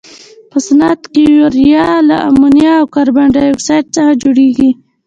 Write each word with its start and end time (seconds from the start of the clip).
په 0.49 0.57
صنعت 0.65 1.01
کې 1.13 1.23
یوریا 1.39 1.89
له 2.09 2.15
امونیا 2.29 2.73
او 2.81 2.85
کاربن 2.95 3.27
ډای 3.35 3.47
اکسایډ 3.51 3.85
څخه 3.95 4.11
جوړیږي. 4.21 4.71